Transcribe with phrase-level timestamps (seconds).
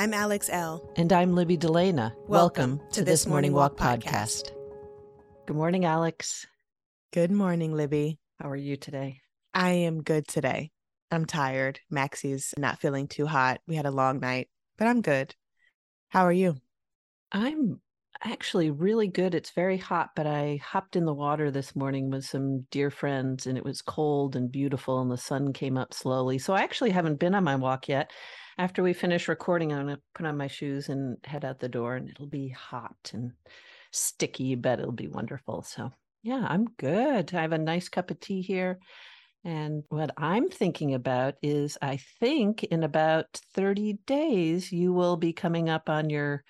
[0.00, 0.90] I'm Alex Elle.
[0.96, 2.14] And I'm Libby Delana.
[2.26, 4.44] Welcome, Welcome to, to, this Morning Walk, Walk podcast.
[4.44, 4.52] podcast.
[5.46, 6.46] Good morning, Alex.
[7.12, 8.18] Good morning, Libby.
[8.40, 9.20] How are you today?
[9.52, 10.70] I am good today.
[11.10, 11.80] I'm tired.
[11.90, 13.60] Maxie's not feeling too hot.
[13.66, 14.48] We had a long night,
[14.78, 15.34] but I'm good.
[16.08, 16.56] How are you?
[17.30, 17.82] I'm
[18.24, 19.34] actually really good.
[19.34, 23.46] It's very hot, but I hopped in the water this morning with some dear friends
[23.46, 26.38] and it was cold and beautiful and the sun came up slowly.
[26.38, 28.10] So I actually haven't been on my walk yet
[28.60, 31.68] after we finish recording, I'm going to put on my shoes and head out the
[31.68, 33.32] door, and it'll be hot and
[33.90, 35.62] sticky, but it'll be wonderful.
[35.62, 37.32] So, yeah, I'm good.
[37.32, 38.78] I have a nice cup of tea here.
[39.44, 45.32] And what I'm thinking about is I think in about 30 days, you will be
[45.32, 46.44] coming up on your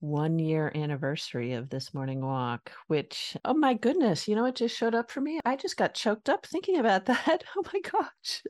[0.00, 4.76] one year anniversary of this morning walk, which, oh my goodness, you know, it just
[4.76, 5.38] showed up for me.
[5.44, 7.44] I just got choked up thinking about that.
[7.56, 8.42] Oh my gosh.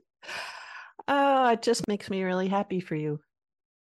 [1.09, 3.21] Oh, it just makes me really happy for you.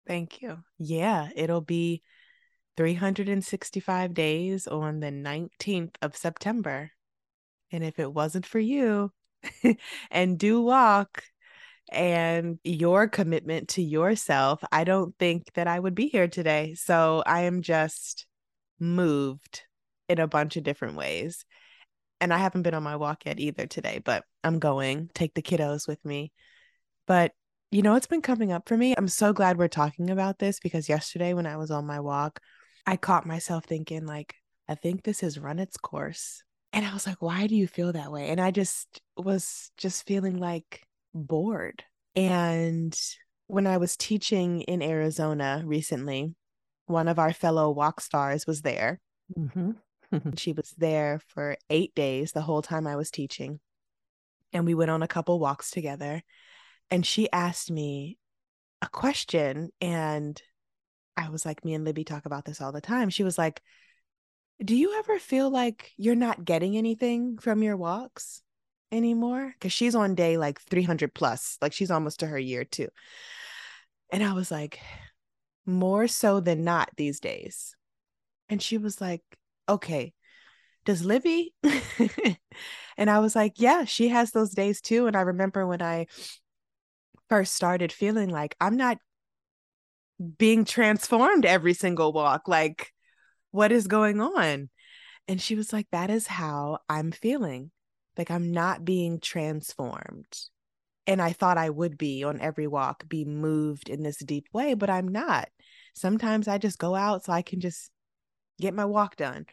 [0.07, 0.59] Thank you.
[0.79, 2.01] Yeah, it'll be
[2.77, 6.91] 365 days on the 19th of September.
[7.71, 9.11] And if it wasn't for you
[10.11, 11.23] and do walk
[11.91, 16.75] and your commitment to yourself, I don't think that I would be here today.
[16.75, 18.25] So I am just
[18.79, 19.61] moved
[20.09, 21.45] in a bunch of different ways.
[22.19, 25.09] And I haven't been on my walk yet either today, but I'm going.
[25.13, 26.31] Take the kiddos with me.
[27.07, 27.33] But
[27.73, 28.93] you know, it's been coming up for me.
[28.95, 32.39] I'm so glad we're talking about this because yesterday when I was on my walk,
[32.85, 34.35] I caught myself thinking, like,
[34.69, 36.43] I think this has run its course.
[36.71, 38.29] And I was like, why do you feel that way?
[38.29, 40.83] And I just was just feeling like
[41.15, 41.83] bored.
[42.15, 42.95] And
[43.47, 46.35] when I was teaching in Arizona recently,
[46.85, 48.99] one of our fellow walk stars was there.
[49.35, 50.29] Mm-hmm.
[50.37, 53.59] she was there for eight days the whole time I was teaching.
[54.51, 56.21] And we went on a couple walks together
[56.93, 58.19] and she asked me
[58.83, 60.39] a question and
[61.17, 63.09] I was like me and Libby talk about this all the time.
[63.09, 63.63] She was like,
[64.63, 68.43] "Do you ever feel like you're not getting anything from your walks
[68.91, 72.89] anymore?" Cuz she's on day like 300 plus, like she's almost to her year too.
[74.11, 74.79] And I was like,
[75.65, 77.75] "More so than not these days."
[78.49, 79.23] And she was like,
[79.67, 80.13] "Okay,
[80.85, 81.55] does Libby?"
[82.97, 86.05] and I was like, "Yeah, she has those days too." And I remember when I
[87.33, 88.99] first started feeling like I'm not
[90.37, 92.47] being transformed every single walk.
[92.47, 92.91] Like,
[93.49, 94.69] what is going on?
[95.27, 97.71] And she was like, That is how I'm feeling.
[98.19, 100.27] Like, I'm not being transformed.
[101.07, 104.75] And I thought I would be on every walk, be moved in this deep way,
[104.75, 105.49] but I'm not.
[105.95, 107.89] Sometimes I just go out so I can just
[108.61, 109.47] get my walk done.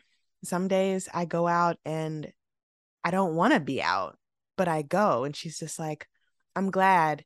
[0.45, 2.31] Some days I go out and
[3.03, 4.19] I don't want to be out,
[4.59, 5.25] but I go.
[5.25, 6.07] And she's just like,
[6.55, 7.25] I'm glad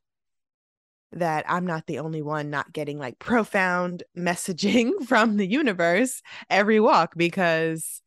[1.11, 6.79] that I'm not the only one not getting like profound messaging from the universe every
[6.79, 8.01] walk because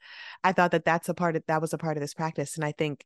[0.45, 2.65] I thought that that's a part of that was a part of this practice and
[2.65, 3.05] I think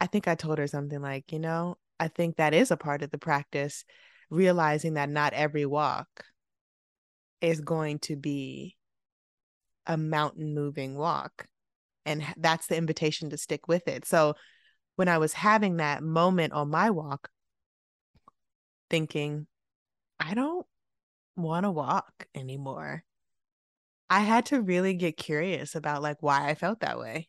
[0.00, 3.02] I think I told her something like, you know, I think that is a part
[3.02, 3.84] of the practice
[4.28, 6.08] realizing that not every walk
[7.40, 8.76] is going to be
[9.86, 11.46] a mountain moving walk
[12.04, 14.04] and that's the invitation to stick with it.
[14.04, 14.34] So
[14.96, 17.28] when I was having that moment on my walk
[18.90, 19.46] thinking,
[20.18, 20.66] I don't
[21.36, 23.04] want to walk anymore.
[24.08, 27.28] I had to really get curious about like why I felt that way.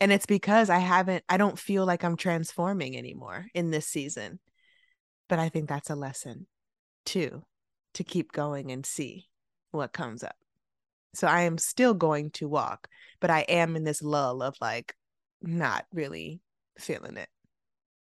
[0.00, 4.40] And it's because I haven't, I don't feel like I'm transforming anymore in this season.
[5.28, 6.46] But I think that's a lesson
[7.06, 7.44] too,
[7.94, 9.28] to keep going and see
[9.70, 10.36] what comes up.
[11.14, 12.88] So I am still going to walk,
[13.20, 14.94] but I am in this lull of like
[15.40, 16.40] not really
[16.78, 17.28] feeling it.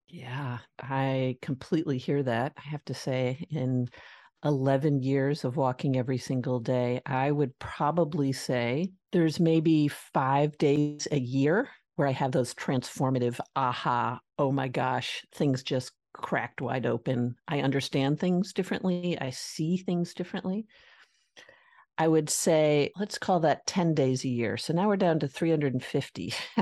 [0.10, 2.54] Yeah, I completely hear that.
[2.58, 3.88] I have to say, in
[4.44, 11.08] 11 years of walking every single day, I would probably say there's maybe five days
[11.12, 16.86] a year where I have those transformative aha, oh my gosh, things just cracked wide
[16.88, 17.36] open.
[17.48, 20.66] I understand things differently, I see things differently.
[22.00, 24.56] I would say, let's call that 10 days a year.
[24.56, 26.34] So now we're down to 350.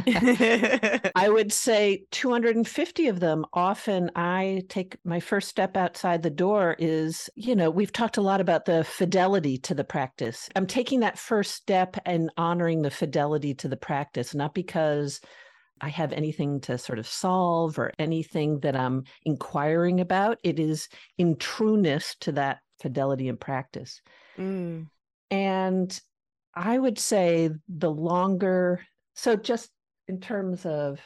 [1.15, 3.45] I would say 250 of them.
[3.53, 8.21] Often I take my first step outside the door is, you know, we've talked a
[8.21, 10.49] lot about the fidelity to the practice.
[10.55, 15.21] I'm taking that first step and honoring the fidelity to the practice, not because
[15.81, 20.39] I have anything to sort of solve or anything that I'm inquiring about.
[20.43, 24.01] It is in trueness to that fidelity and practice.
[24.39, 24.87] Mm.
[25.29, 25.99] And
[26.53, 28.85] I would say the longer,
[29.15, 29.69] so just
[30.07, 30.99] in terms of,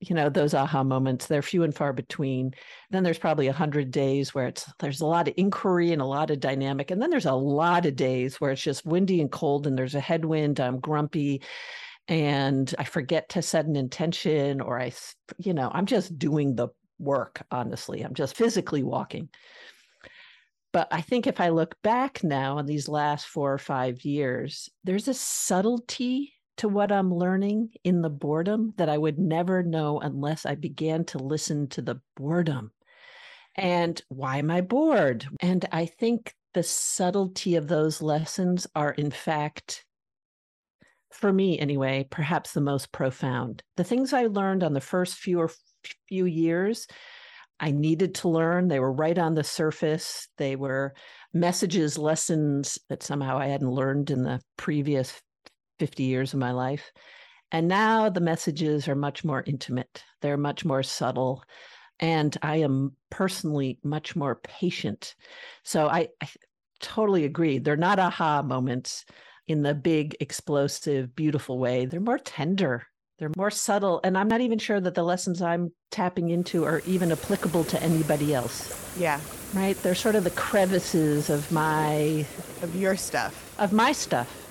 [0.00, 2.52] you know, those aha moments, they're few and far between.
[2.90, 6.06] Then there's probably a hundred days where it's there's a lot of inquiry and a
[6.06, 6.90] lot of dynamic.
[6.90, 9.96] And then there's a lot of days where it's just windy and cold and there's
[9.96, 11.42] a headwind, I'm grumpy
[12.06, 14.92] and I forget to set an intention or I,
[15.38, 16.68] you know, I'm just doing the
[16.98, 18.02] work, honestly.
[18.02, 19.28] I'm just physically walking.
[20.72, 24.68] But I think if I look back now on these last four or five years,
[24.84, 30.00] there's a subtlety to what I'm learning in the boredom that I would never know
[30.00, 32.72] unless I began to listen to the boredom.
[33.56, 35.26] And why am I bored?
[35.40, 39.84] And I think the subtlety of those lessons are, in fact,
[41.10, 43.62] for me anyway, perhaps the most profound.
[43.76, 45.50] The things I learned on the first few or
[46.08, 46.86] few years
[47.60, 48.68] I needed to learn.
[48.68, 50.28] They were right on the surface.
[50.36, 50.94] They were
[51.32, 55.20] messages, lessons that somehow I hadn't learned in the previous
[55.78, 56.92] 50 years of my life.
[57.50, 61.42] And now the messages are much more intimate, they're much more subtle.
[62.00, 65.16] And I am personally much more patient.
[65.64, 66.28] So I, I
[66.80, 67.58] totally agree.
[67.58, 69.04] They're not aha moments
[69.48, 71.86] in the big, explosive, beautiful way.
[71.86, 72.86] They're more tender
[73.18, 74.00] they're more subtle.
[74.04, 77.82] And I'm not even sure that the lessons I'm tapping into are even applicable to
[77.82, 78.72] anybody else.
[78.96, 79.20] Yeah.
[79.54, 79.76] Right?
[79.82, 82.24] They're sort of the crevices of my.
[82.62, 83.54] Of your stuff.
[83.58, 84.44] Of my stuff.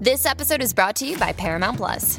[0.00, 2.18] This episode is brought to you by Paramount Plus.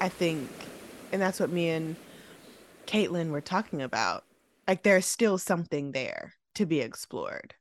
[0.00, 0.48] I think,
[1.12, 1.96] and that's what me and
[2.86, 4.24] Caitlin were talking about.
[4.66, 7.54] Like, there's still something there to be explored.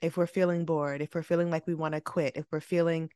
[0.00, 3.10] If we're feeling bored, if we're feeling like we want to quit, if we're feeling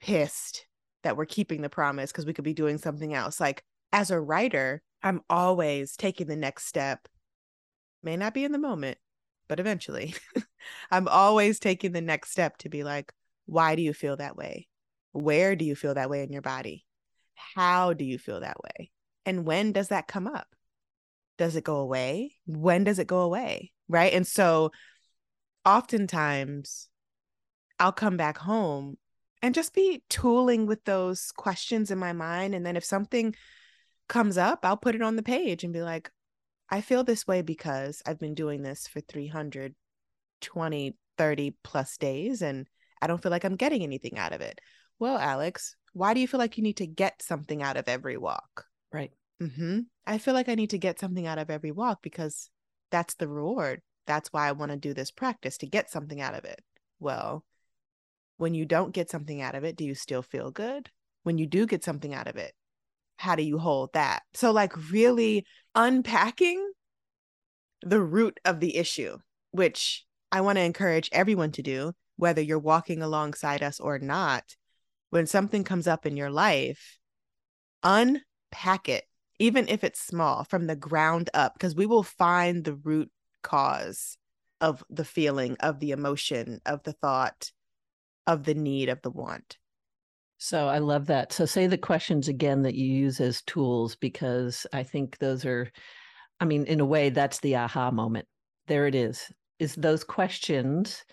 [0.00, 0.66] pissed
[1.02, 3.40] that we're keeping the promise because we could be doing something else.
[3.40, 7.08] Like, as a writer, I'm always taking the next step.
[8.02, 8.98] May not be in the moment,
[9.48, 10.14] but eventually.
[10.90, 13.12] I'm always taking the next step to be like,
[13.46, 14.68] why do you feel that way?
[15.12, 16.86] Where do you feel that way in your body?
[17.34, 18.90] How do you feel that way?
[19.24, 20.46] And when does that come up?
[21.38, 22.36] Does it go away?
[22.46, 23.72] When does it go away?
[23.88, 24.12] Right.
[24.12, 24.72] And so
[25.64, 26.88] oftentimes
[27.78, 28.96] I'll come back home
[29.42, 32.54] and just be tooling with those questions in my mind.
[32.54, 33.34] And then if something
[34.08, 36.10] comes up, I'll put it on the page and be like,
[36.70, 42.68] I feel this way because I've been doing this for 320, 30 plus days and
[43.00, 44.60] I don't feel like I'm getting anything out of it.
[44.98, 48.16] Well, Alex, why do you feel like you need to get something out of every
[48.16, 48.66] walk?
[48.92, 49.12] Right.
[49.42, 49.80] Mm-hmm.
[50.06, 52.50] I feel like I need to get something out of every walk because
[52.90, 53.82] that's the reward.
[54.06, 56.60] That's why I want to do this practice to get something out of it.
[56.98, 57.44] Well,
[58.36, 60.90] when you don't get something out of it, do you still feel good?
[61.22, 62.52] When you do get something out of it,
[63.16, 64.22] how do you hold that?
[64.34, 66.72] So, like, really unpacking
[67.82, 69.18] the root of the issue,
[69.52, 74.56] which I want to encourage everyone to do, whether you're walking alongside us or not,
[75.12, 76.98] when something comes up in your life,
[77.82, 79.04] unpack it,
[79.38, 83.10] even if it's small, from the ground up, because we will find the root
[83.42, 84.16] cause
[84.62, 87.52] of the feeling, of the emotion, of the thought,
[88.26, 89.58] of the need, of the want.
[90.38, 91.30] So I love that.
[91.30, 95.70] So say the questions again that you use as tools, because I think those are,
[96.40, 98.26] I mean, in a way, that's the aha moment.
[98.66, 99.30] There it is.
[99.58, 101.04] Is those questions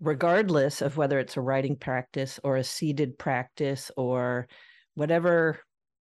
[0.00, 4.46] regardless of whether it's a writing practice or a seated practice or
[4.94, 5.60] whatever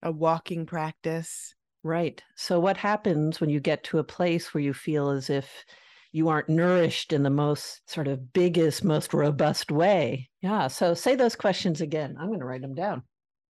[0.03, 4.73] a walking practice right so what happens when you get to a place where you
[4.73, 5.65] feel as if
[6.11, 11.15] you aren't nourished in the most sort of biggest most robust way yeah so say
[11.15, 13.01] those questions again i'm going to write them down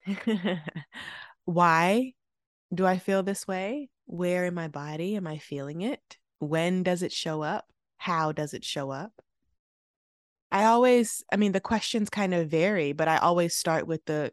[1.46, 2.14] Why
[2.74, 3.90] do I feel this way?
[4.06, 6.18] Where in my body am I feeling it?
[6.40, 7.66] When does it show up?
[7.98, 9.14] How does it show up?
[10.52, 14.32] I always, I mean, the questions kind of vary, but I always start with the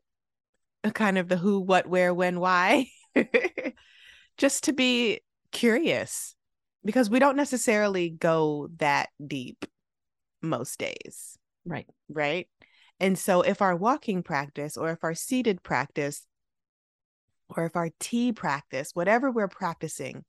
[0.94, 2.88] kind of the who, what, where, when, why,
[4.36, 6.34] just to be curious
[6.84, 9.64] because we don't necessarily go that deep
[10.40, 11.38] most days.
[11.64, 11.86] Right.
[12.08, 12.48] Right.
[12.98, 16.26] And so if our walking practice or if our seated practice
[17.48, 20.24] or if our tea practice, whatever we're practicing,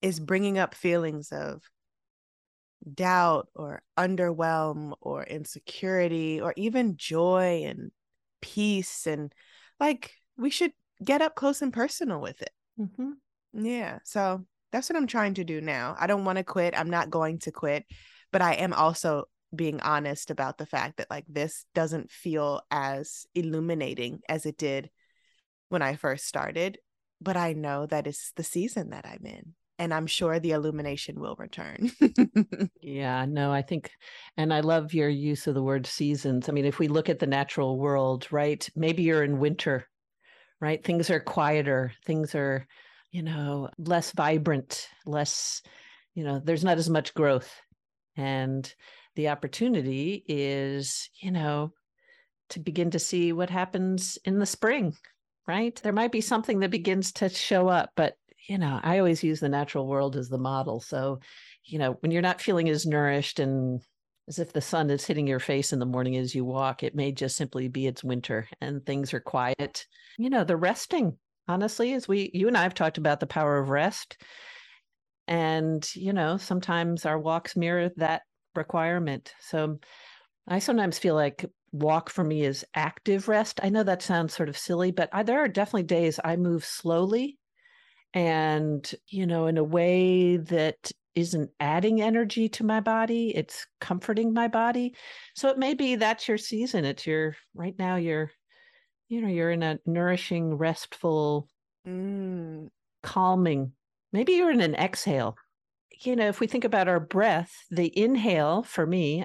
[0.00, 1.62] is bringing up feelings of
[2.94, 7.90] doubt or underwhelm or insecurity or even joy and
[8.40, 9.32] peace and
[9.78, 10.72] like we should
[11.04, 12.50] get up close and personal with it.
[12.80, 13.12] Mm-hmm.
[13.64, 15.94] yeah so that's what i'm trying to do now.
[15.98, 16.76] I don't want to quit.
[16.76, 17.84] I'm not going to quit
[18.32, 19.24] but i am also
[19.54, 24.90] being honest about the fact that like this doesn't feel as illuminating as it did
[25.68, 26.78] when i first started
[27.20, 31.20] but i know that it's the season that i'm in and i'm sure the illumination
[31.20, 31.90] will return
[32.80, 33.90] Yeah, no, I think,
[34.36, 36.48] and I love your use of the word seasons.
[36.48, 39.86] I mean, if we look at the natural world, right, maybe you're in winter,
[40.60, 40.82] right?
[40.82, 42.66] Things are quieter, things are,
[43.12, 45.62] you know, less vibrant, less,
[46.14, 47.50] you know, there's not as much growth.
[48.16, 48.72] And
[49.14, 51.72] the opportunity is, you know,
[52.50, 54.96] to begin to see what happens in the spring,
[55.46, 55.80] right?
[55.82, 58.14] There might be something that begins to show up, but,
[58.48, 60.80] you know, I always use the natural world as the model.
[60.80, 61.20] So,
[61.64, 63.80] you know, when you're not feeling as nourished and
[64.28, 66.94] as if the sun is hitting your face in the morning as you walk, it
[66.94, 69.86] may just simply be it's winter and things are quiet.
[70.18, 71.16] You know, the resting,
[71.48, 74.16] honestly, as we, you and I have talked about the power of rest.
[75.28, 78.22] And, you know, sometimes our walks mirror that
[78.54, 79.34] requirement.
[79.40, 79.78] So
[80.46, 83.60] I sometimes feel like walk for me is active rest.
[83.62, 86.64] I know that sounds sort of silly, but I, there are definitely days I move
[86.64, 87.38] slowly
[88.14, 94.32] and, you know, in a way that isn't adding energy to my body it's comforting
[94.32, 94.94] my body
[95.34, 98.30] so it may be that's your season it's your right now you're
[99.08, 101.48] you know you're in a nourishing restful
[101.86, 102.66] mm.
[103.02, 103.72] calming
[104.12, 105.36] maybe you're in an exhale
[106.00, 109.24] you know if we think about our breath the inhale for me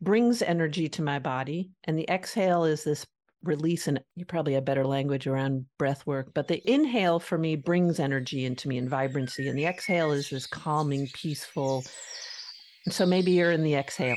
[0.00, 3.06] brings energy to my body and the exhale is this
[3.46, 7.56] release and you probably have better language around breath work but the inhale for me
[7.56, 11.84] brings energy into me and vibrancy and the exhale is this calming peaceful.
[12.88, 14.16] So maybe you're in the exhale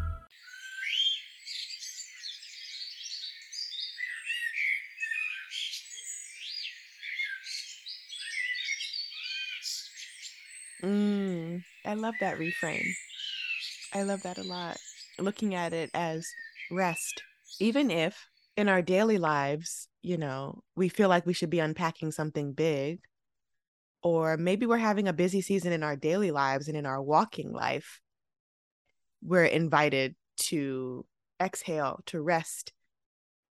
[10.83, 12.87] Mm, I love that reframe.
[13.93, 14.77] I love that a lot.
[15.19, 16.27] Looking at it as
[16.71, 17.23] rest,
[17.59, 22.11] even if in our daily lives, you know, we feel like we should be unpacking
[22.11, 22.99] something big,
[24.01, 27.51] or maybe we're having a busy season in our daily lives and in our walking
[27.51, 27.99] life,
[29.21, 31.05] we're invited to
[31.39, 32.73] exhale, to rest,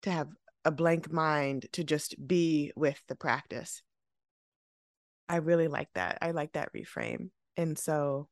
[0.04, 0.30] to have
[0.64, 3.82] a blank mind, to just be with the practice.
[5.30, 6.18] I really like that.
[6.22, 7.30] I like that reframe.
[7.56, 8.28] And so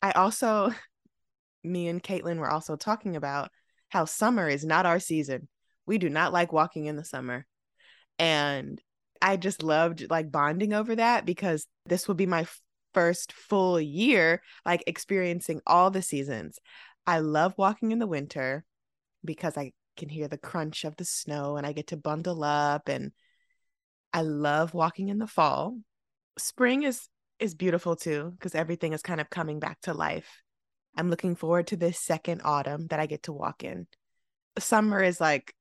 [0.00, 0.72] I also,
[1.64, 3.50] me and Caitlin were also talking about
[3.88, 5.48] how summer is not our season.
[5.86, 7.46] We do not like walking in the summer.
[8.18, 8.80] And
[9.20, 12.46] I just loved like bonding over that because this will be my
[12.94, 16.58] first full year like experiencing all the seasons.
[17.06, 18.64] I love walking in the winter
[19.24, 22.88] because I can hear the crunch of the snow and I get to bundle up
[22.88, 23.12] and
[24.12, 25.78] I love walking in the fall
[26.38, 27.08] spring is
[27.38, 30.42] is beautiful too because everything is kind of coming back to life.
[30.96, 33.86] I'm looking forward to this second autumn that I get to walk in.
[34.58, 35.54] Summer is like,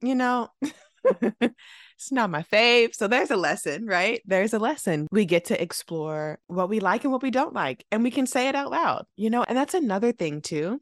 [0.00, 0.48] you know,
[1.40, 2.94] it's not my fave.
[2.94, 4.20] So there's a lesson, right?
[4.26, 5.06] There's a lesson.
[5.10, 8.26] We get to explore what we like and what we don't like, and we can
[8.26, 10.80] say it out loud, you know, and that's another thing too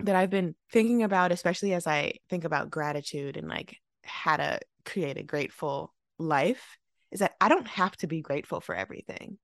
[0.00, 4.60] that I've been thinking about, especially as I think about gratitude and like how to
[4.84, 6.78] create a grateful life
[7.10, 9.38] is that I don't have to be grateful for everything.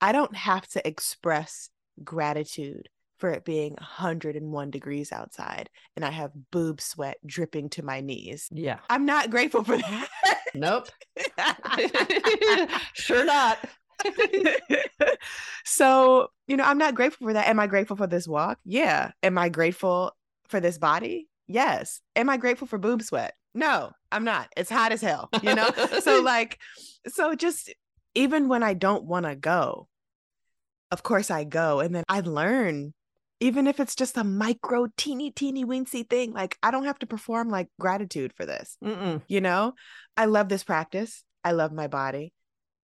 [0.00, 1.70] I don't have to express
[2.04, 8.00] gratitude for it being 101 degrees outside and I have boob sweat dripping to my
[8.00, 8.48] knees.
[8.52, 8.78] Yeah.
[8.88, 10.08] I'm not grateful for that.
[10.54, 10.88] Nope.
[12.94, 13.58] sure not.
[15.64, 17.48] so, you know, I'm not grateful for that.
[17.48, 18.58] Am I grateful for this walk?
[18.64, 19.10] Yeah.
[19.22, 20.12] Am I grateful
[20.48, 21.28] for this body?
[21.48, 22.00] Yes.
[22.14, 23.34] Am I grateful for boob sweat?
[23.58, 24.52] No, I'm not.
[24.56, 25.68] It's hot as hell, you know?
[26.00, 26.60] so, like,
[27.08, 27.74] so just
[28.14, 29.88] even when I don't want to go,
[30.92, 31.80] of course I go.
[31.80, 32.94] And then I learn,
[33.40, 37.06] even if it's just a micro, teeny, teeny, wincy thing, like I don't have to
[37.06, 39.22] perform like gratitude for this, Mm-mm.
[39.26, 39.74] you know?
[40.16, 41.24] I love this practice.
[41.42, 42.32] I love my body.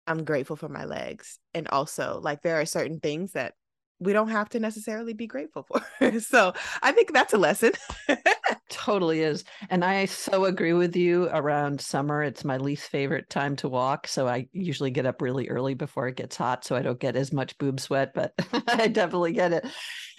[0.07, 1.37] I'm grateful for my legs.
[1.53, 3.53] And also, like, there are certain things that
[3.99, 6.19] we don't have to necessarily be grateful for.
[6.19, 7.73] so I think that's a lesson.
[8.73, 9.43] Totally is.
[9.69, 12.23] And I so agree with you around summer.
[12.23, 14.07] It's my least favorite time to walk.
[14.07, 16.65] So I usually get up really early before it gets hot.
[16.65, 18.33] So I don't get as much boob sweat, but
[18.67, 19.67] I definitely get it.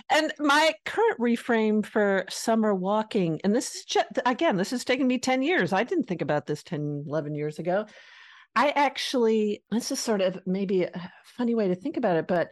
[0.09, 5.09] And my current reframe for summer walking, and this is just, again, this has taken
[5.09, 5.73] me 10 years.
[5.73, 7.87] I didn't think about this 10, 11 years ago.
[8.55, 12.51] I actually, this is sort of maybe a funny way to think about it, but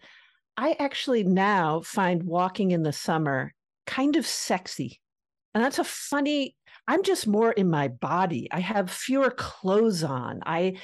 [0.57, 3.55] I actually now find walking in the summer
[3.87, 5.02] kind of sexy.
[5.55, 6.57] And that's a funny,
[6.89, 8.49] I'm just more in my body.
[8.51, 10.41] I have fewer clothes on.
[10.47, 10.79] I,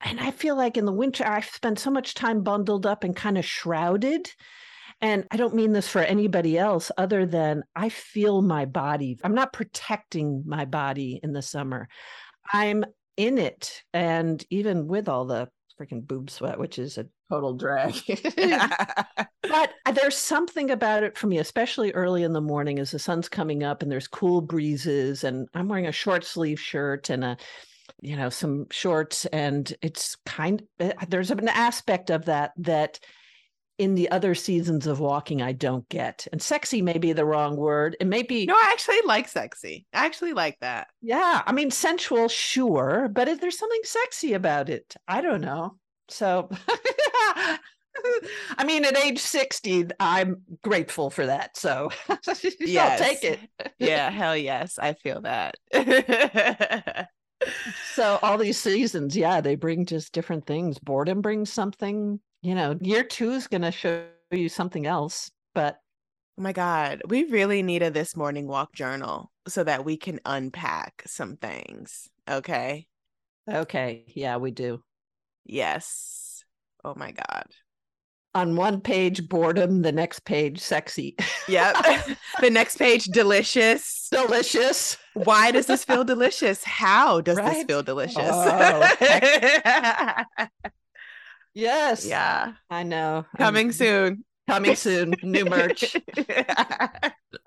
[0.00, 3.16] and I feel like in the winter, I spend so much time bundled up and
[3.16, 4.30] kind of shrouded.
[5.00, 9.18] And I don't mean this for anybody else other than I feel my body.
[9.22, 11.88] I'm not protecting my body in the summer.
[12.52, 12.84] I'm
[13.16, 13.82] in it.
[13.92, 15.48] And even with all the
[15.78, 17.94] freaking boob sweat, which is a total drag.
[19.42, 23.28] but there's something about it for me, especially early in the morning as the sun's
[23.28, 25.24] coming up and there's cool breezes.
[25.24, 27.36] And I'm wearing a short sleeve shirt and a
[28.02, 33.00] you know some shorts and it's kind eh, there's an aspect of that that
[33.78, 36.26] in the other seasons of walking I don't get.
[36.32, 37.96] And sexy may be the wrong word.
[38.00, 39.86] It may be No, I actually like sexy.
[39.92, 40.88] I actually like that.
[41.02, 45.76] Yeah, I mean sensual, sure, but if there's something sexy about it, I don't know.
[46.08, 46.48] So
[47.28, 51.56] I mean at age 60, I'm grateful for that.
[51.56, 51.90] So
[52.60, 53.00] Yes.
[53.00, 53.40] I'll take it.
[53.78, 54.78] Yeah, hell yes.
[54.78, 55.56] I feel that.
[57.94, 60.78] So all these seasons, yeah, they bring just different things.
[60.78, 65.30] Boredom brings something, you know, year two is gonna show you something else.
[65.54, 65.78] But
[66.38, 70.20] Oh my God, we really need a this morning walk journal so that we can
[70.26, 72.10] unpack some things.
[72.28, 72.88] Okay.
[73.50, 74.82] okay, yeah, we do.
[75.46, 76.44] Yes.
[76.84, 77.44] Oh my God.
[78.34, 81.16] On one page, boredom, the next page, sexy.
[81.48, 81.76] Yep.
[82.40, 84.08] the next page, delicious.
[84.12, 84.98] Delicious.
[85.14, 86.62] Why does this feel delicious?
[86.62, 88.18] How does this feel delicious?
[88.30, 88.90] Oh,
[91.54, 92.04] Yes.
[92.06, 92.52] yeah.
[92.68, 93.24] I know.
[93.24, 94.24] I'm- Coming soon.
[94.48, 95.14] Coming soon.
[95.22, 95.96] New merch.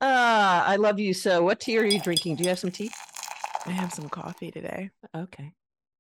[0.01, 1.43] Ah, I love you so.
[1.43, 2.35] What tea are you drinking?
[2.38, 2.89] Do you have some tea?
[3.65, 4.91] I have some coffee today.
[5.15, 5.51] Okay.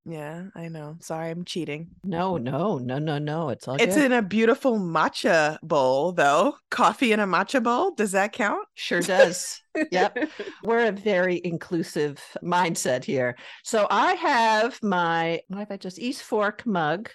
[0.05, 0.97] Yeah, I know.
[1.01, 1.89] Sorry, I'm cheating.
[2.03, 3.49] No, no, no, no, no.
[3.49, 4.05] It's all It's good.
[4.05, 6.55] in a beautiful matcha bowl, though.
[6.71, 7.91] Coffee in a matcha bowl.
[7.93, 8.65] Does that count?
[8.75, 9.61] Sure does.
[9.91, 10.17] Yep.
[10.63, 13.35] We're a very inclusive mindset here.
[13.63, 17.09] So I have my what have I just East Fork mug,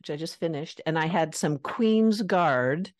[0.00, 2.90] which I just finished, and I had some Queen's Guard,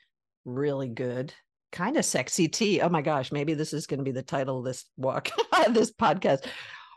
[0.45, 1.35] really good,
[1.73, 2.81] kind of sexy tea.
[2.83, 5.31] Oh my gosh, maybe this is going to be the title of this walk,
[5.71, 6.47] this podcast.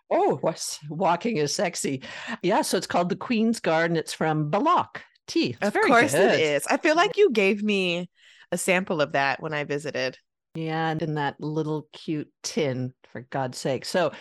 [0.10, 2.02] Oh, what's walking is sexy.
[2.42, 3.98] Yeah, so it's called the Queen's Garden.
[3.98, 5.58] it's from Bellocq tea.
[5.62, 6.36] It's Of course good.
[6.36, 6.66] it is.
[6.68, 8.10] I feel like you gave me
[8.52, 10.18] a sample of that when I visited.
[10.56, 13.86] Yeah, and in that little cute tin, for God's sake.
[13.86, 14.12] So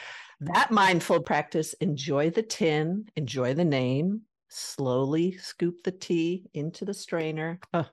[0.40, 6.94] that mindful practice, enjoy the tin, enjoy the name, slowly scoop the tea into the
[6.94, 7.59] strainer.
[7.72, 7.87] Oh,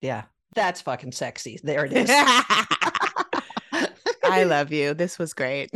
[0.00, 0.22] yeah,
[0.54, 1.58] that's fucking sexy.
[1.62, 2.08] There it is.
[4.30, 4.94] I love you.
[4.94, 5.70] This was great.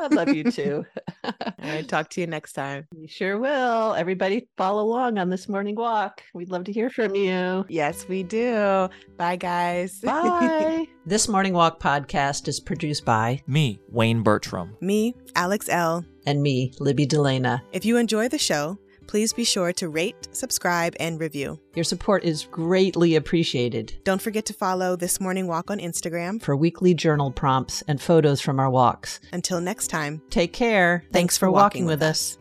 [0.00, 0.84] I love you too.
[1.24, 2.86] All right, talk to you next time.
[2.96, 3.94] You sure will.
[3.94, 6.22] Everybody follow along on this morning walk.
[6.34, 7.64] We'd love to hear from you.
[7.68, 8.88] Yes, we do.
[9.16, 10.00] Bye, guys.
[10.00, 10.86] Bye.
[11.06, 14.76] this Morning Walk podcast is produced by Me, Wayne Bertram.
[14.80, 17.60] Me, Alex Elle and me, Libby Delana.
[17.72, 21.58] If you enjoy the show, please be sure to rate, subscribe, and review.
[21.74, 23.94] Your support is greatly appreciated.
[24.04, 26.40] Don't forget to follow This Morning Walk on Instagram.
[26.40, 29.18] For weekly journal prompts and photos from our walks.
[29.32, 31.04] Until next time, Take care.
[31.12, 32.38] Thanks, for walking, with us.